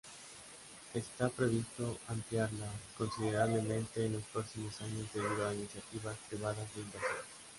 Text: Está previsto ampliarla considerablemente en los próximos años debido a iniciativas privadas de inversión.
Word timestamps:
Está 0.95 1.29
previsto 1.29 1.95
ampliarla 2.07 2.65
considerablemente 2.97 4.03
en 4.03 4.13
los 4.13 4.23
próximos 4.23 4.81
años 4.81 5.05
debido 5.13 5.47
a 5.47 5.53
iniciativas 5.53 6.17
privadas 6.27 6.73
de 6.73 6.81
inversión. 6.81 7.21